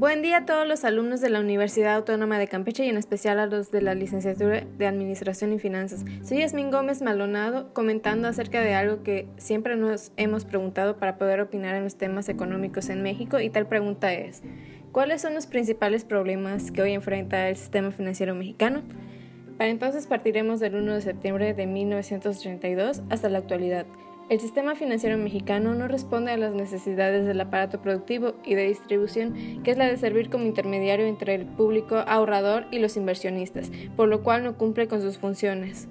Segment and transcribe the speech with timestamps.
[0.00, 3.38] Buen día a todos los alumnos de la Universidad Autónoma de Campeche y en especial
[3.38, 6.06] a los de la licenciatura de Administración y Finanzas.
[6.22, 11.42] Soy Yasmín Gómez Malonado comentando acerca de algo que siempre nos hemos preguntado para poder
[11.42, 14.42] opinar en los temas económicos en México y tal pregunta es,
[14.90, 18.80] ¿cuáles son los principales problemas que hoy enfrenta el sistema financiero mexicano?
[19.58, 23.84] Para entonces partiremos del 1 de septiembre de 1932 hasta la actualidad.
[24.30, 29.60] El sistema financiero mexicano no responde a las necesidades del aparato productivo y de distribución,
[29.64, 34.06] que es la de servir como intermediario entre el público ahorrador y los inversionistas, por
[34.06, 35.88] lo cual no cumple con sus funciones.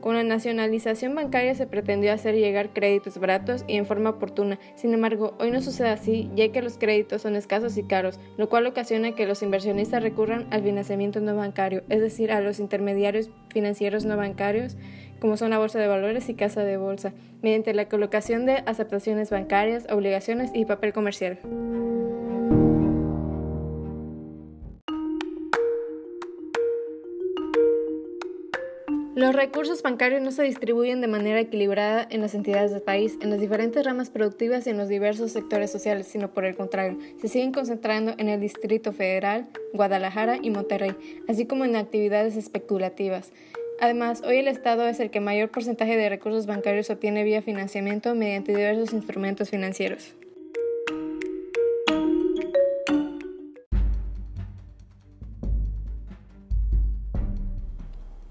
[0.00, 4.58] Con la nacionalización bancaria se pretendió hacer llegar créditos baratos y en forma oportuna.
[4.76, 8.48] Sin embargo, hoy no sucede así, ya que los créditos son escasos y caros, lo
[8.48, 13.30] cual ocasiona que los inversionistas recurran al financiamiento no bancario, es decir, a los intermediarios
[13.50, 14.76] financieros no bancarios,
[15.26, 17.12] como son la bolsa de valores y casa de bolsa,
[17.42, 21.40] mediante la colocación de aceptaciones bancarias, obligaciones y papel comercial.
[29.16, 33.30] Los recursos bancarios no se distribuyen de manera equilibrada en las entidades del país, en
[33.30, 37.26] las diferentes ramas productivas y en los diversos sectores sociales, sino por el contrario, se
[37.26, 40.94] siguen concentrando en el Distrito Federal, Guadalajara y Monterrey,
[41.26, 43.32] así como en actividades especulativas.
[43.78, 48.14] Además, hoy el Estado es el que mayor porcentaje de recursos bancarios obtiene vía financiamiento
[48.14, 50.14] mediante diversos instrumentos financieros.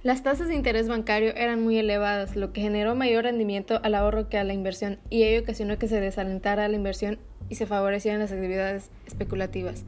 [0.02, 4.30] Las tasas de interés bancario eran muy elevadas, lo que generó mayor rendimiento al ahorro
[4.30, 7.18] que a la inversión, y ello ocasionó que se desalentara la inversión
[7.50, 9.84] y se favorecieran las actividades especulativas.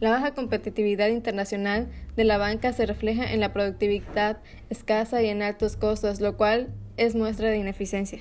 [0.00, 4.38] La baja competitividad internacional de la banca se refleja en la productividad
[4.70, 8.20] escasa y en altos costos, lo cual es muestra de ineficiencia.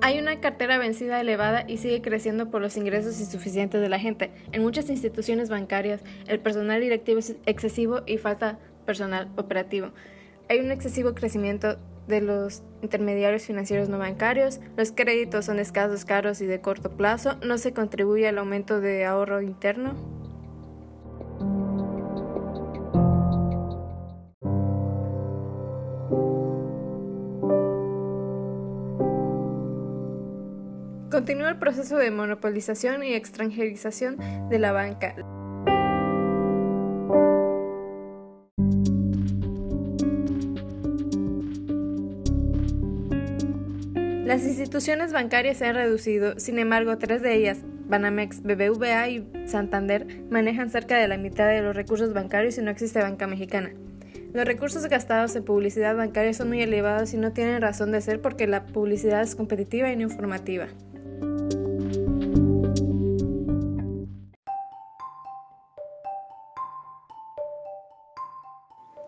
[0.00, 4.30] Hay una cartera vencida elevada y sigue creciendo por los ingresos insuficientes de la gente.
[4.52, 9.90] En muchas instituciones bancarias, el personal directivo es excesivo y falta personal operativo.
[10.48, 11.76] Hay un excesivo crecimiento
[12.08, 17.36] de los intermediarios financieros no bancarios, los créditos son escasos, caros y de corto plazo,
[17.44, 19.94] no se contribuye al aumento de ahorro interno.
[31.10, 34.18] Continúa el proceso de monopolización y extranjerización
[34.48, 35.14] de la banca.
[44.28, 50.06] Las instituciones bancarias se han reducido, sin embargo, tres de ellas, Banamex, BBVA y Santander,
[50.28, 53.72] manejan cerca de la mitad de los recursos bancarios y no existe banca mexicana.
[54.34, 58.20] Los recursos gastados en publicidad bancaria son muy elevados y no tienen razón de ser
[58.20, 60.66] porque la publicidad es competitiva y no informativa.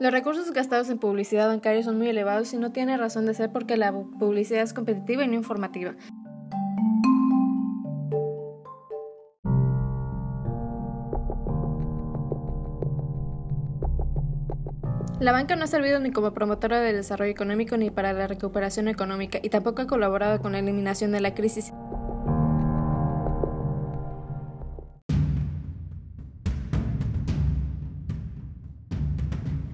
[0.01, 3.53] Los recursos gastados en publicidad bancaria son muy elevados y no tiene razón de ser
[3.53, 5.95] porque la publicidad es competitiva y no informativa.
[15.21, 18.89] La banca no ha servido ni como promotora del desarrollo económico ni para la recuperación
[18.89, 21.75] económica y tampoco ha colaborado con la eliminación de la crisis.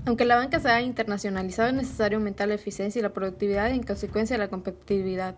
[0.06, 3.74] Aunque la banca se ha internacionalizado, es necesario aumentar la eficiencia y la productividad y
[3.74, 5.34] en consecuencia la competitividad.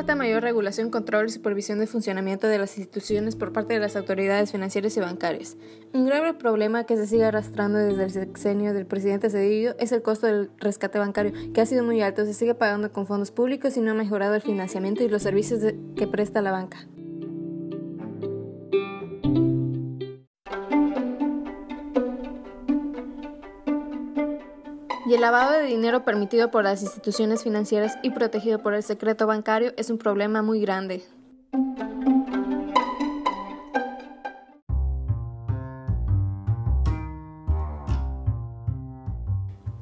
[0.00, 3.96] Falta mayor regulación, control y supervisión del funcionamiento de las instituciones por parte de las
[3.96, 5.58] autoridades financieras y bancarias.
[5.92, 10.00] Un grave problema que se sigue arrastrando desde el sexenio del presidente Cedillo es el
[10.00, 13.76] costo del rescate bancario, que ha sido muy alto, se sigue pagando con fondos públicos
[13.76, 15.60] y no ha mejorado el financiamiento y los servicios
[15.94, 16.78] que presta la banca.
[25.10, 29.26] Y el lavado de dinero permitido por las instituciones financieras y protegido por el secreto
[29.26, 31.02] bancario es un problema muy grande.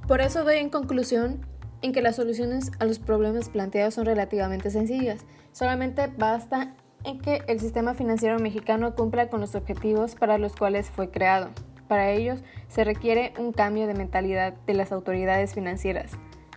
[0.07, 1.47] Por eso doy en conclusión
[1.83, 5.27] en que las soluciones a los problemas planteados son relativamente sencillas.
[5.53, 6.75] Solamente basta
[7.05, 11.51] en que el sistema financiero mexicano cumpla con los objetivos para los cuales fue creado.
[11.88, 16.12] Para ellos se requiere un cambio de mentalidad de las autoridades financieras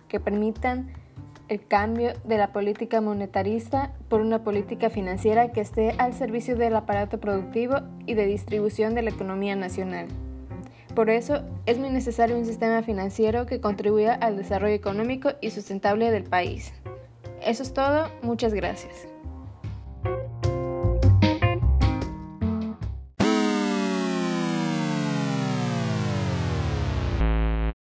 [0.08, 0.92] que permitan
[1.48, 6.76] el cambio de la política monetarista por una política financiera que esté al servicio del
[6.76, 7.76] aparato productivo
[8.06, 10.06] y de distribución de la economía nacional.
[10.94, 16.10] Por eso es muy necesario un sistema financiero que contribuya al desarrollo económico y sustentable
[16.10, 16.72] del país.
[17.42, 19.11] Eso es todo, muchas gracias.